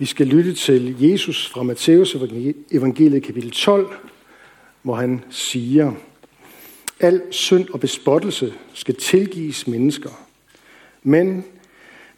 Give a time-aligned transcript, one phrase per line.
[0.00, 2.16] Vi skal lytte til Jesus fra Matthæus
[2.70, 3.94] evangeliet kapitel 12,
[4.82, 5.92] hvor han siger,
[7.00, 10.10] Al synd og bespottelse skal tilgives mennesker,
[11.02, 11.44] men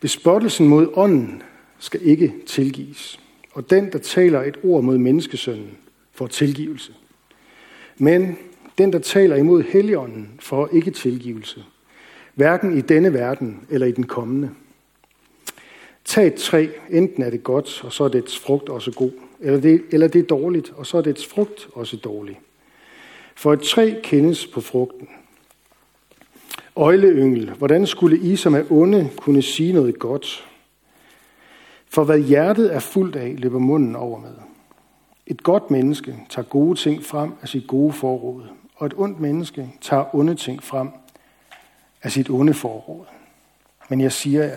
[0.01, 1.43] bespottelsen mod ånden
[1.79, 3.21] skal ikke tilgives.
[3.53, 5.71] Og den, der taler et ord mod menneskesønnen,
[6.12, 6.93] får tilgivelse.
[7.99, 8.39] Men
[8.79, 11.65] den, der taler imod Helligånden, får ikke tilgivelse.
[12.35, 14.51] Hverken i denne verden eller i den kommende.
[16.11, 19.10] Tag et træ, enten er det godt, og så er dets frugt også god,
[19.41, 22.41] eller det, eller det er dårligt, og så er dets frugt også dårlig.
[23.37, 25.09] For et træ kendes på frugten.
[26.77, 30.48] Øjleyngel, hvordan skulle I, som er onde, kunne sige noget godt?
[31.88, 34.34] For hvad hjertet er fuldt af, løber munden over med.
[35.27, 39.68] Et godt menneske tager gode ting frem af sit gode forråd, og et ondt menneske
[39.80, 40.88] tager onde ting frem
[42.02, 43.04] af sit onde forråd.
[43.88, 44.56] Men jeg siger jer,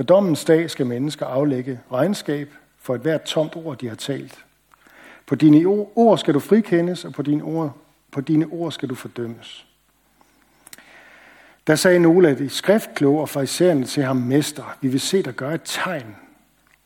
[0.00, 4.44] på dommens dag skal mennesker aflægge regnskab for et hvert tomt ord, de har talt.
[5.26, 7.76] På dine ord skal du frikendes, og på dine ord,
[8.10, 9.66] på dine ord skal du fordømmes.
[11.66, 15.34] Der sagde nogle af de skriftkloge og farisæerne til ham, Mester, vi vil se dig
[15.34, 16.16] gøre et tegn.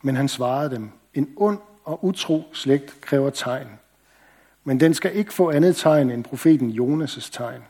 [0.01, 3.67] Men han svarede dem, en ond og utro slægt kræver tegn.
[4.63, 7.61] Men den skal ikke få andet tegn end profeten Jonas' tegn.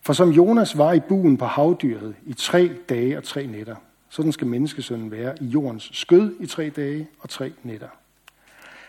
[0.00, 3.76] For som Jonas var i buen på havdyret i tre dage og tre nætter,
[4.08, 7.88] sådan skal menneskesønnen være i jordens skød i tre dage og tre nætter.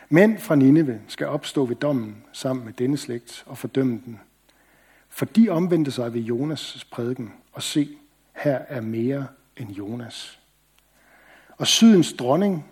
[0.10, 4.20] Mænd fra Nineve skal opstå ved dommen sammen med denne slægt og fordømme den.
[5.10, 7.90] For de omvendte sig ved Jonas' prædiken og se,
[8.36, 10.40] her er mere end Jonas.
[11.58, 12.66] Og sydens dronning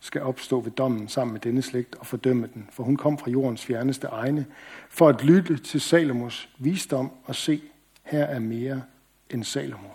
[0.00, 3.30] skal opstå ved dommen sammen med denne slægt og fordømme den, for hun kom fra
[3.30, 4.46] jordens fjerneste egne,
[4.88, 7.62] for at lytte til Salomos visdom og se,
[8.02, 8.82] her er mere
[9.30, 9.88] end Salomo.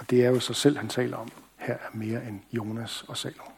[0.00, 1.28] Og det er jo sig selv, han taler om.
[1.56, 3.50] Her er mere end Jonas og Salomo.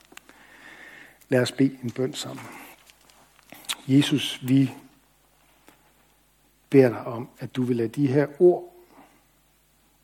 [1.28, 2.44] Lad os bede en bøn sammen.
[3.88, 4.70] Jesus, vi
[6.70, 8.74] beder dig om, at du vil lade de her ord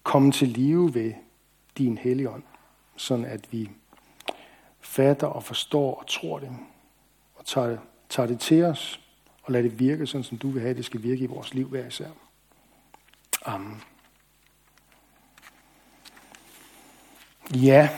[0.03, 1.13] komme til live ved
[1.79, 2.43] din helligånd,
[2.97, 3.71] sådan at vi
[4.81, 6.51] fatter og forstår og tror det,
[7.35, 7.79] og tager,
[8.09, 9.01] tager det til os,
[9.43, 11.69] og lader det virke, sådan som du vil have, det skal virke i vores liv
[11.69, 12.11] hver især.
[13.45, 13.83] Amen.
[17.55, 17.89] Ja,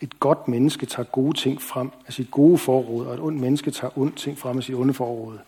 [0.00, 3.70] et godt menneske tager gode ting frem af sit gode forråd, og et ondt menneske
[3.70, 5.38] tager ondt ting frem af sit onde forråd.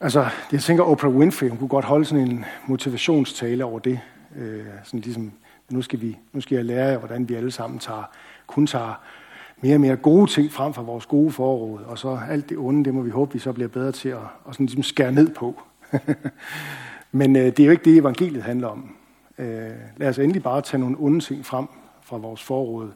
[0.00, 4.00] Altså, jeg tænker, Oprah Winfrey, hun kunne godt holde sådan en motivationstale over det.
[4.36, 5.32] Øh, sådan ligesom,
[5.70, 8.02] nu skal, vi, nu skal jeg lære jer, hvordan vi alle sammen tager,
[8.46, 9.00] kun tager
[9.60, 12.84] mere og mere gode ting frem fra vores gode forråd, og så alt det onde,
[12.84, 14.18] det må vi håbe, vi så bliver bedre til at,
[14.48, 15.62] at sådan ligesom skære ned på.
[17.12, 18.94] Men øh, det er jo ikke det, evangeliet handler om.
[19.40, 21.66] Øh, lad os endelig bare tage nogle onde ting frem
[22.02, 22.92] fra vores forråd,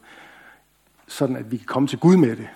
[1.07, 2.47] sådan at vi kan komme til Gud med det,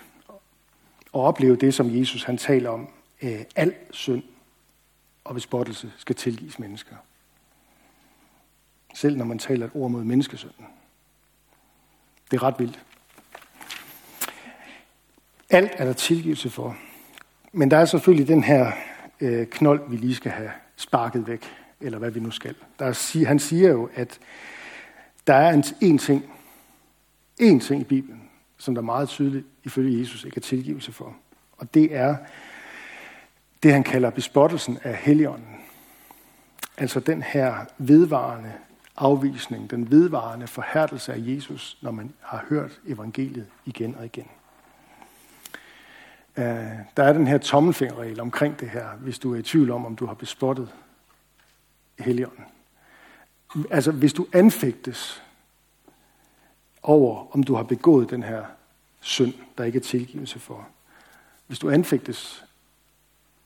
[1.12, 2.88] og opleve det, som Jesus han taler om.
[3.22, 4.22] Øh, al synd
[5.24, 6.96] og bespottelse skal tilgives mennesker.
[8.94, 10.66] Selv når man taler et ord mod menneskesynden.
[12.30, 12.80] Det er ret vildt.
[15.50, 16.76] Alt er der tilgivelse for.
[17.52, 18.72] Men der er selvfølgelig den her
[19.20, 21.44] øh, knold, vi lige skal have sparket væk,
[21.80, 22.54] eller hvad vi nu skal.
[22.78, 24.18] Der er, han siger jo, at
[25.26, 26.24] der er en, en ting,
[27.38, 28.22] en ting i Bibelen,
[28.58, 31.16] som der meget tydeligt ifølge Jesus ikke er tilgivelse for.
[31.58, 32.16] Og det er
[33.62, 35.56] det, han kalder bespottelsen af Helligånden.
[36.76, 38.52] Altså den her vedvarende
[38.96, 44.26] afvisning, den vedvarende forhærdelse af Jesus, når man har hørt evangeliet igen og igen.
[46.36, 46.44] Øh,
[46.96, 49.96] der er den her tommelfingerregel omkring det her, hvis du er i tvivl om, om
[49.96, 50.68] du har bespottet
[52.00, 52.44] Helligånden.
[53.70, 55.22] Altså, hvis du anfægtes
[56.82, 58.44] over, om du har begået den her
[59.00, 60.68] synd, der ikke er tilgivelse for.
[61.46, 62.44] Hvis du anfægtes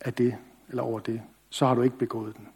[0.01, 0.37] af det,
[0.69, 2.49] eller over det, så har du ikke begået den.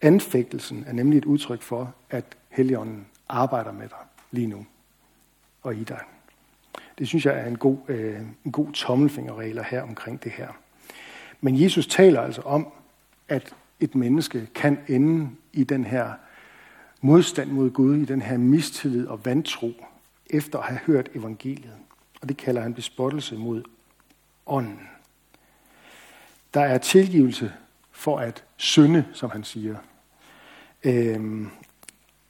[0.00, 3.98] Anfægtelsen er nemlig et udtryk for, at Helligånden arbejder med dig
[4.30, 4.66] lige nu
[5.62, 6.00] og i dig.
[6.98, 10.48] Det synes jeg er en god, øh, en god tommelfingerregel her omkring det her.
[11.40, 12.72] Men Jesus taler altså om,
[13.28, 16.12] at et menneske kan ende i den her
[17.00, 19.72] modstand mod Gud, i den her mistillid og vantro,
[20.30, 21.76] efter at have hørt evangeliet.
[22.20, 23.62] Og det kalder han bespottelse mod
[24.46, 24.80] ånden.
[26.54, 27.52] Der er tilgivelse
[27.90, 29.76] for at synde, som han siger.
[30.84, 31.50] Øhm,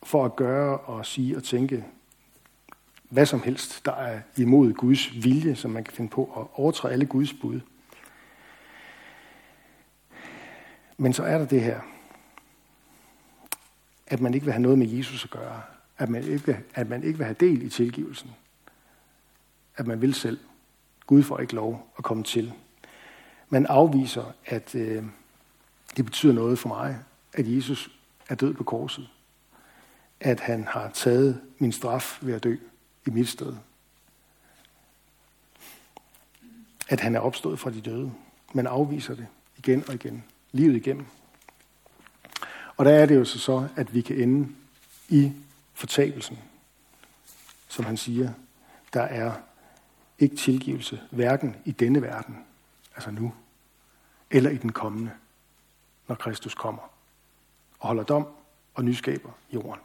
[0.02, 1.84] for at gøre og sige og tænke
[3.12, 6.93] hvad som helst, der er imod Guds vilje, som man kan finde på at overtræde
[6.93, 7.60] alle Guds bud.
[11.02, 11.81] Men så er der det her,
[14.06, 15.62] at man ikke vil have noget med Jesus at gøre.
[15.99, 18.31] at man ikke, at man ikke vil have del i tilgivelsen.
[19.76, 20.38] At man vil selv.
[21.06, 22.52] Gud får ikke lov at komme til.
[23.49, 25.04] Man afviser, at øh,
[25.96, 26.99] det betyder noget for mig,
[27.32, 27.90] at Jesus
[28.28, 29.08] er død på korset.
[30.20, 32.56] At han har taget min straf ved at dø
[33.06, 33.55] i mit sted.
[36.88, 38.12] At han er opstået fra de døde.
[38.52, 39.26] Man afviser det
[39.56, 40.25] igen og igen.
[40.52, 41.06] Livet igennem.
[42.76, 44.49] Og der er det jo så, så at vi kan ende
[45.08, 45.32] i
[45.75, 46.38] fortabelsen.
[47.69, 48.32] Som han siger,
[48.93, 49.32] der er
[50.19, 52.38] ikke tilgivelse, hverken i denne verden,
[52.94, 53.32] altså nu,
[54.31, 55.10] eller i den kommende,
[56.08, 56.82] når Kristus kommer
[57.81, 58.26] og holder dom
[58.75, 59.81] og nyskaber jorden.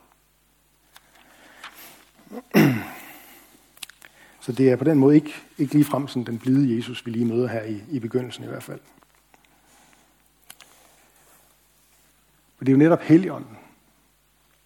[4.41, 7.11] Så det er på den måde ikke, ikke lige frem sådan den blide Jesus, vi
[7.11, 8.79] lige møder her i, i begyndelsen i hvert fald.
[12.57, 13.57] For det er jo netop Helligånden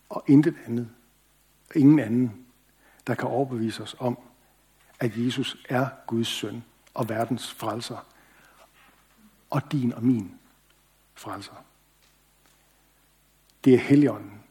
[0.10, 0.90] og intet andet,
[1.70, 2.46] og ingen anden,
[3.08, 4.18] der kan overbevise os om,
[5.00, 8.06] at Jesus er Guds søn og verdens frelser,
[9.50, 10.40] og din og min
[11.16, 11.64] frelser.
[13.64, 14.44] Det er Helligånden,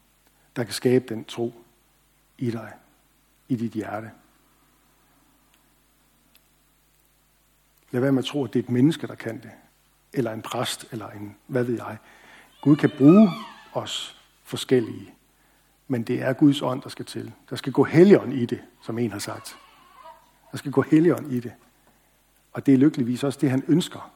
[0.56, 1.64] der kan skabe den tro
[2.38, 2.72] i dig,
[3.48, 4.10] i dit hjerte.
[7.90, 9.50] Lad være med at tro, at det er et menneske, der kan det.
[10.12, 11.98] Eller en præst, eller en, hvad ved jeg.
[12.60, 13.30] Gud kan bruge
[13.72, 15.14] os forskellige.
[15.88, 17.32] Men det er Guds ånd, der skal til.
[17.50, 19.56] Der skal gå helligånd i det, som en har sagt.
[20.52, 21.52] Der skal gå helligånd i det.
[22.52, 24.12] Og det er lykkeligvis også det, han ønsker.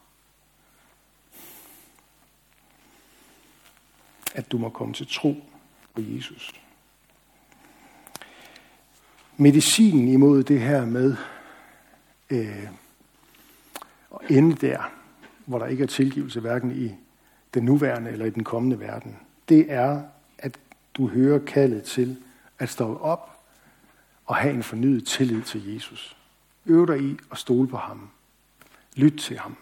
[4.34, 5.34] At du må komme til tro
[5.94, 6.54] på Jesus.
[9.36, 11.16] Medicinen imod det her med
[12.30, 12.68] øh,
[14.14, 14.92] at ende der,
[15.46, 16.94] hvor der ikke er tilgivelse, hverken i
[17.54, 19.18] den nuværende eller i den kommende verden,
[19.48, 20.02] det er,
[20.38, 20.58] at
[20.94, 22.22] du hører kaldet til
[22.58, 23.40] at stå op
[24.26, 26.16] og have en fornyet tillid til Jesus.
[26.66, 28.10] Øv dig i at stole på ham.
[28.96, 29.56] Lyt til ham.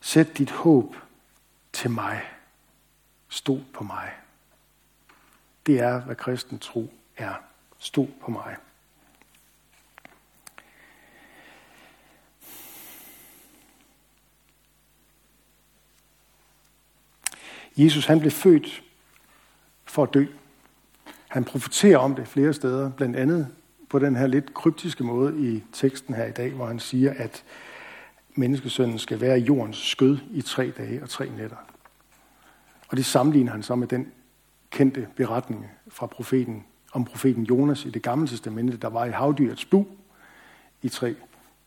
[0.00, 0.96] Sæt dit håb
[1.72, 2.22] til mig.
[3.28, 4.10] Stol på mig.
[5.66, 7.34] Det er, hvad kristen tro er.
[7.78, 8.56] Stol på mig.
[17.76, 18.82] Jesus han blev født
[19.84, 20.24] for at dø.
[21.28, 23.48] Han profeterer om det flere steder, blandt andet
[23.88, 27.44] på den her lidt kryptiske måde i teksten her i dag, hvor han siger, at
[28.34, 31.56] menneskesønnen skal være i jordens skød i tre dage og tre nætter.
[32.88, 34.12] Og det sammenligner han så med den
[34.70, 39.64] kendte beretning fra profeten, om profeten Jonas i det gamle testamente, der var i havdyrets
[39.64, 39.86] bu
[40.82, 41.14] i tre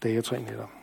[0.04, 0.77] dage og tre nætter.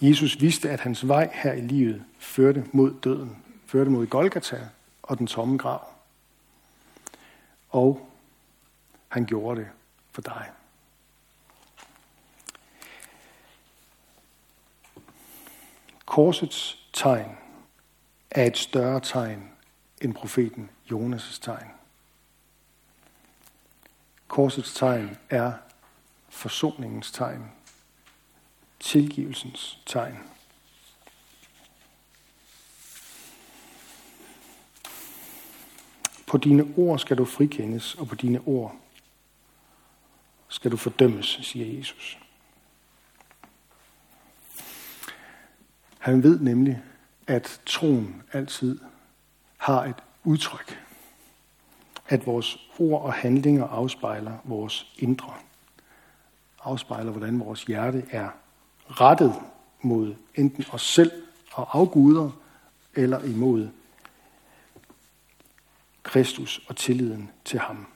[0.00, 4.68] Jesus vidste, at hans vej her i livet førte mod døden, førte mod Golgata
[5.02, 5.88] og den tomme grav.
[7.70, 8.10] Og
[9.08, 9.68] han gjorde det
[10.12, 10.50] for dig.
[16.06, 17.36] Korsets tegn
[18.30, 19.50] er et større tegn
[20.00, 21.66] end profeten Jonas' tegn.
[24.28, 25.52] Korsets tegn er
[26.28, 27.52] forsoningens tegn,
[28.80, 30.18] tilgivelsens tegn.
[36.26, 38.76] På dine ord skal du frikendes, og på dine ord
[40.48, 42.18] skal du fordømmes, siger Jesus.
[45.98, 46.82] Han ved nemlig,
[47.26, 48.80] at troen altid
[49.56, 50.78] har et udtryk.
[52.08, 55.34] At vores ord og handlinger afspejler vores indre.
[56.62, 58.30] Afspejler, hvordan vores hjerte er
[58.90, 59.34] rettet
[59.82, 61.12] mod enten os selv
[61.52, 62.30] og afguder,
[62.94, 63.68] eller imod
[66.02, 67.86] Kristus og tilliden til ham.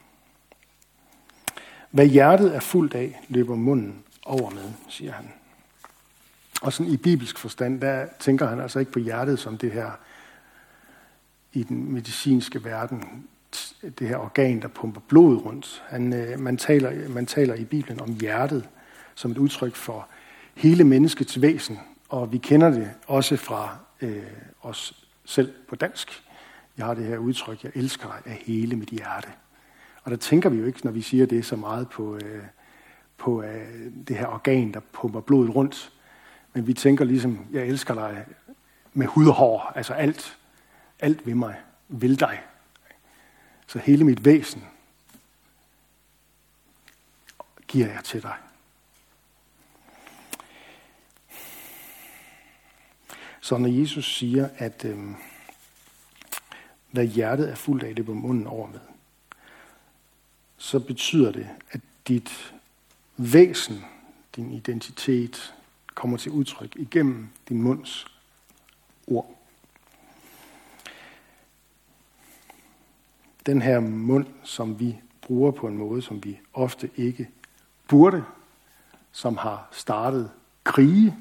[1.91, 5.33] Hvad hjertet er fuldt af, løber munden over med, siger han.
[6.63, 9.91] Og sådan i bibelsk forstand, der tænker han altså ikke på hjertet som det her
[11.53, 13.27] i den medicinske verden,
[13.99, 15.85] det her organ, der pumper blod rundt.
[15.89, 18.69] Han, øh, man, taler, man taler i Bibelen om hjertet
[19.15, 20.09] som et udtryk for
[20.57, 24.23] hele menneskets væsen, og vi kender det også fra øh,
[24.63, 26.23] os selv på dansk.
[26.79, 29.29] Jeg har det her udtryk, jeg elsker dig af hele mit hjerte.
[30.03, 32.43] Og der tænker vi jo ikke, når vi siger det, så meget på, øh,
[33.19, 35.93] på øh, det her organ, der pumper blodet rundt.
[36.53, 38.25] Men vi tænker ligesom, jeg elsker dig
[38.93, 40.39] med hud og hår, altså alt,
[41.01, 41.57] alt ved mig,
[41.89, 42.43] vil dig.
[43.67, 44.65] Så hele mit væsen
[47.69, 48.35] giver jeg til dig.
[53.45, 54.99] Så når Jesus siger, at øh,
[56.91, 58.81] hvad hjertet er fuldt af, det på munden over med,
[60.57, 62.55] så betyder det, at dit
[63.17, 63.85] væsen,
[64.37, 65.55] din identitet,
[65.95, 68.07] kommer til udtryk igennem din munds
[69.07, 69.39] ord.
[73.47, 77.29] Den her mund, som vi bruger på en måde, som vi ofte ikke
[77.89, 78.25] burde,
[79.13, 80.31] som har startet
[80.65, 81.17] krige,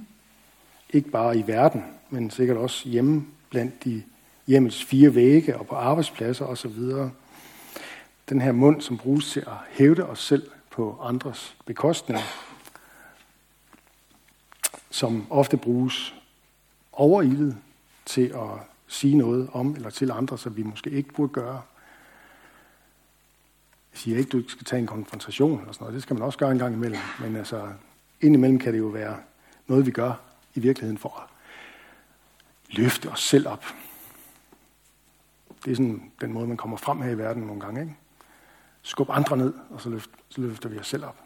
[0.94, 4.04] ikke bare i verden, men sikkert også hjemme blandt de
[4.48, 6.80] hjemmets fire vægge og på arbejdspladser osv.
[8.30, 12.20] Den her mund, som bruges til at hævde os selv på andres bekostning,
[14.90, 16.16] som ofte bruges
[16.92, 17.58] overilet
[18.06, 18.50] til at
[18.88, 21.62] sige noget om eller til andre, som vi måske ikke burde gøre.
[23.94, 25.94] Jeg siger ikke, at du ikke skal tage en konfrontation eller sådan noget.
[25.94, 27.00] Det skal man også gøre en gang imellem.
[27.20, 27.70] Men altså,
[28.22, 29.18] indimellem kan det jo være
[29.68, 31.30] noget, vi gør i virkeligheden for at
[32.76, 33.66] løfte os selv op.
[35.66, 37.82] Det er sådan den måde, man kommer frem her i verden nogle gange.
[37.82, 37.96] Ikke?
[38.82, 41.20] Skub andre ned, og så løfter, så løfter vi os selv op.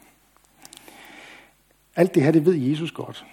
[1.96, 3.26] Alt det her, det ved Jesus godt.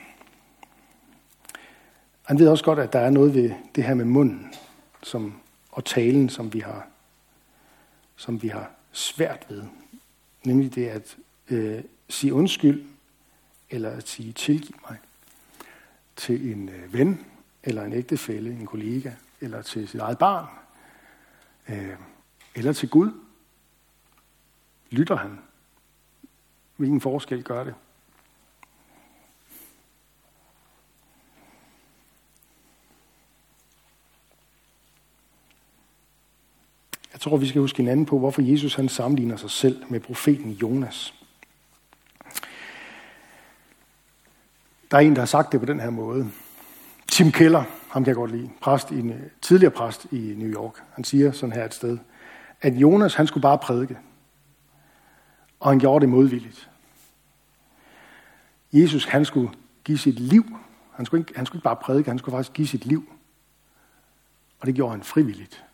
[2.22, 4.54] Han ved også godt, at der er noget ved det her med munden
[5.02, 6.86] som, og talen, som vi har,
[8.16, 9.62] som vi har svært ved.
[10.44, 11.16] Nemlig det at
[11.50, 12.84] øh, sige undskyld,
[13.70, 14.98] eller at sige tilgiv mig
[16.16, 17.26] til en øh, ven,
[17.62, 20.46] eller en ægtefælle, en kollega, eller til sit eget barn,
[21.68, 21.96] øh,
[22.54, 23.10] eller til Gud.
[24.90, 25.38] Lytter han?
[26.76, 27.74] Hvilken forskel gør det?
[37.12, 40.50] Jeg tror, vi skal huske hinanden på, hvorfor Jesus han sammenligner sig selv med profeten
[40.50, 41.23] Jonas.
[44.94, 46.30] Der er en, der har sagt det på den her måde.
[47.10, 51.04] Tim Keller, ham kan jeg godt lide, præst i, tidligere præst i New York, han
[51.04, 51.98] siger sådan her et sted,
[52.60, 53.98] at Jonas han skulle bare prædike,
[55.60, 56.70] og han gjorde det modvilligt.
[58.72, 59.50] Jesus han skulle
[59.84, 60.44] give sit liv.
[60.92, 63.12] Han skulle, ikke, han skulle ikke bare prædike, han skulle faktisk give sit liv.
[64.60, 65.64] Og det gjorde han frivilligt.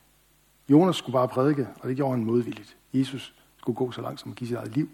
[0.68, 2.76] Jonas skulle bare prædike, og det gjorde han modvilligt.
[2.92, 4.88] Jesus skulle gå så langt som at give sit eget liv,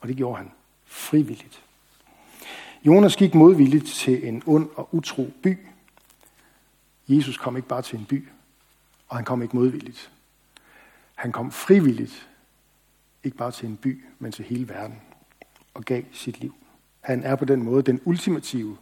[0.00, 0.52] og det gjorde han
[0.84, 1.65] frivilligt.
[2.86, 5.58] Jonas gik modvilligt til en ond og utro by.
[7.08, 8.28] Jesus kom ikke bare til en by,
[9.08, 10.10] og han kom ikke modvilligt.
[11.14, 12.28] Han kom frivilligt,
[13.24, 15.00] ikke bare til en by, men til hele verden,
[15.74, 16.54] og gav sit liv.
[17.00, 18.76] Han er på den måde den ultimative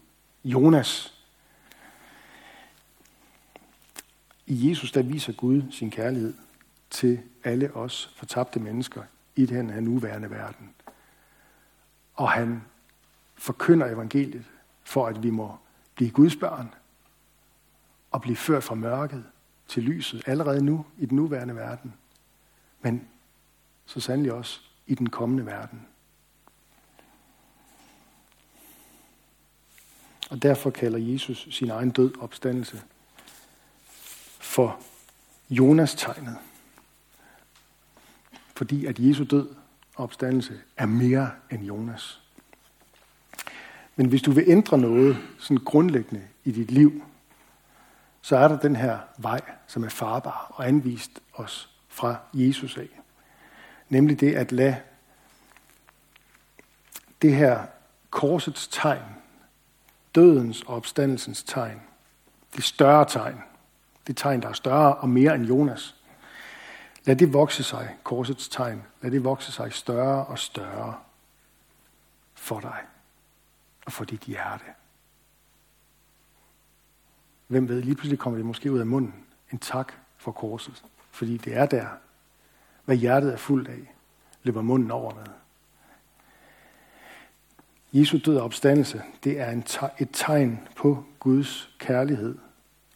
[0.45, 1.15] Jonas.
[4.47, 6.35] I Jesus der viser Gud sin kærlighed
[6.91, 9.03] til alle os fortabte mennesker
[9.37, 10.71] i den her nuværende verden.
[12.15, 12.63] Og han
[13.37, 14.45] forkynder evangeliet,
[14.85, 15.57] for at vi må
[15.95, 16.75] blive Guds børn
[18.11, 19.25] og blive ført fra mørket
[19.69, 21.95] til lyset allerede nu i den nuværende verden,
[22.81, 23.09] men
[23.87, 25.87] så sandelig også i den kommende verden.
[30.31, 32.83] Og derfor kalder Jesus sin egen død opstandelse
[34.39, 34.81] for
[35.51, 36.39] Jonas-tegnet.
[38.57, 39.55] Fordi at Jesu død
[39.97, 42.24] opstandelse er mere end Jonas.
[43.97, 47.03] Men hvis du vil ændre noget sådan grundlæggende i dit liv,
[48.23, 53.01] så er der den her vej, som er farbar og anvist os fra Jesus af.
[53.89, 54.77] Nemlig det at lade
[57.23, 57.67] det her
[58.11, 59.03] korsets tegn,
[60.15, 61.81] dødens og opstandelsens tegn,
[62.57, 63.43] det større tegn,
[64.07, 65.95] det tegn, der er større og mere end Jonas,
[67.05, 70.95] lad det vokse sig, korsets tegn, lad det vokse sig større og større
[72.35, 72.79] for dig
[73.85, 74.65] og for dit hjerte.
[77.47, 79.15] Hvem ved, lige pludselig kommer det måske ud af munden.
[79.53, 80.85] En tak for korset.
[81.11, 81.87] Fordi det er der,
[82.85, 83.95] hvad hjertet er fuldt af,
[84.43, 85.27] løber munden over med.
[87.93, 89.65] Jesu død og opstandelse, det er en
[89.99, 92.39] et tegn på Guds kærlighed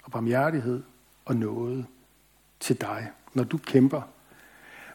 [0.03, 0.83] og barmhjertighed
[1.25, 1.87] og noget
[2.61, 4.03] til dig, når du kæmper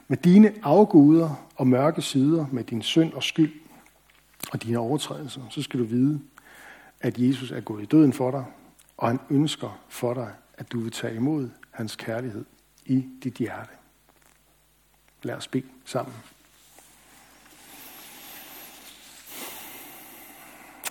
[0.08, 3.52] med dine afguder og mørke sider, med din synd og skyld,
[4.52, 6.20] og dine overtrædelser, så skal du vide,
[7.00, 8.44] at Jesus er gået i døden for dig,
[8.96, 12.44] og han ønsker for dig, at du vil tage imod hans kærlighed
[12.86, 13.70] i dit hjerte.
[15.22, 16.14] Lad os bede sammen.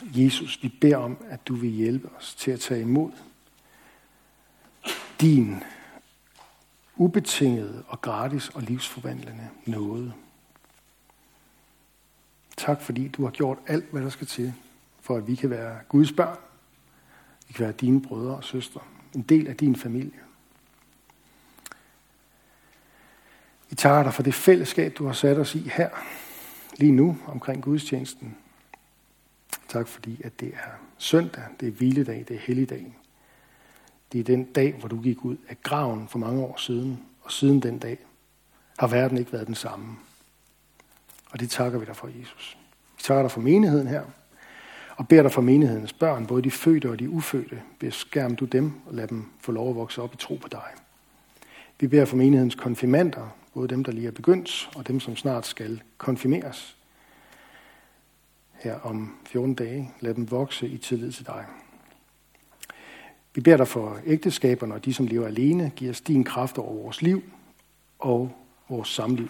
[0.05, 3.11] Jesus, vi beder om, at du vil hjælpe os til at tage imod
[5.21, 5.63] din
[6.95, 10.13] ubetingede og gratis og livsforvandlende nåde.
[12.65, 14.53] Tak fordi du har gjort alt, hvad der skal til,
[15.01, 16.37] for at vi kan være Guds børn.
[17.47, 18.81] Vi kan være dine brødre og søstre.
[19.15, 20.19] En del af din familie.
[23.69, 25.89] Vi takker dig for det fællesskab, du har sat os i her,
[26.77, 28.37] lige nu, omkring gudstjenesten.
[29.67, 32.97] Tak fordi, at det er søndag, det er hviledag, det er helligdag.
[34.11, 37.31] Det er den dag, hvor du gik ud af graven for mange år siden, og
[37.31, 37.97] siden den dag
[38.79, 39.97] har verden ikke været den samme.
[41.33, 42.57] Og det takker vi dig for, Jesus.
[42.97, 44.03] Vi takker dig for menigheden her,
[44.95, 47.61] og beder dig for menighedens børn, både de fødte og de ufødte.
[47.79, 50.67] Beskærm du dem og lad dem få lov at vokse op i tro på dig.
[51.79, 55.45] Vi beder for menighedens konfirmander, både dem, der lige er begyndt, og dem, som snart
[55.45, 56.77] skal konfirmeres
[58.53, 59.91] her om 14 dage.
[59.99, 61.45] Lad dem vokse i tillid til dig.
[63.35, 65.71] Vi beder dig for ægteskaberne og de, som lever alene.
[65.75, 67.23] Giv os din kraft over vores liv
[67.99, 68.35] og
[68.69, 69.29] vores samliv.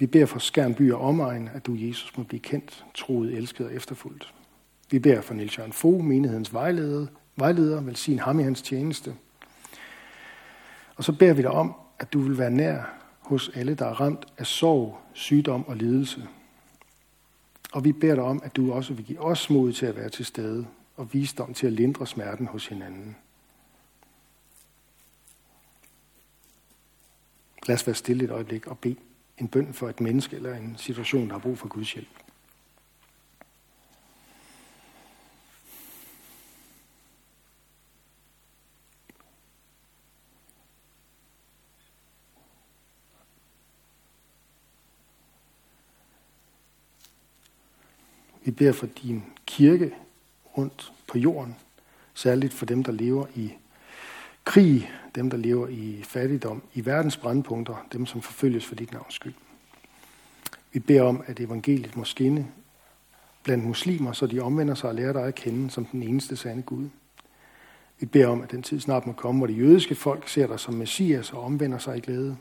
[0.00, 3.66] Vi beder for Skærn by og omegn, at du, Jesus, må blive kendt, troet, elsket
[3.66, 4.34] og efterfuldt.
[4.90, 9.14] Vi beder for Niels Jørgen Fogh, menighedens vejleder, vejleder, velsign ham i hans tjeneste.
[10.96, 12.82] Og så beder vi dig om, at du vil være nær
[13.20, 16.28] hos alle, der er ramt af sorg, sygdom og lidelse.
[17.72, 20.08] Og vi beder dig om, at du også vil give os mod til at være
[20.08, 20.66] til stede
[20.96, 23.16] og visdom til at lindre smerten hos hinanden.
[27.66, 28.96] Lad os være stille et øjeblik og bede
[29.40, 32.08] en bøn for et menneske eller en situation, der har brug for Guds hjælp.
[48.42, 49.94] Vi beder for din kirke
[50.58, 51.56] rundt på jorden,
[52.14, 53.52] særligt for dem, der lever i
[54.44, 59.14] krig, dem, der lever i fattigdom, i verdens brandpunkter, dem, som forfølges for dit navns
[59.14, 59.34] skyld.
[60.72, 62.46] Vi beder om, at evangeliet må skinne
[63.42, 66.62] blandt muslimer, så de omvender sig og lærer dig at kende som den eneste sande
[66.62, 66.88] Gud.
[68.00, 70.60] Vi beder om, at den tid snart må komme, hvor det jødiske folk ser dig
[70.60, 72.36] som messias og omvender sig i glæde.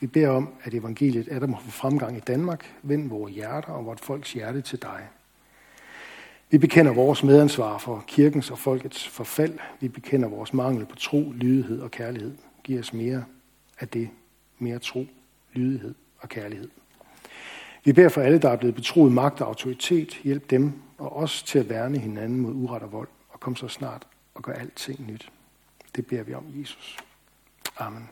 [0.00, 2.74] Vi beder om, at evangeliet er der må få fremgang i Danmark.
[2.82, 5.08] Vend vores hjerter og vort folks hjerte til dig.
[6.50, 9.58] Vi bekender vores medansvar for kirkens og folkets forfald.
[9.80, 12.34] Vi bekender vores mangel på tro, lydighed og kærlighed.
[12.64, 13.24] Giv os mere
[13.80, 14.10] af det.
[14.58, 15.06] Mere tro,
[15.52, 16.68] lydighed og kærlighed.
[17.84, 20.20] Vi beder for alle, der er blevet betroet magt og autoritet.
[20.24, 23.08] Hjælp dem og os til at værne hinanden mod uret og vold.
[23.28, 25.32] Og kom så snart og gør alting nyt.
[25.96, 26.98] Det beder vi om, Jesus.
[27.78, 28.08] Amen.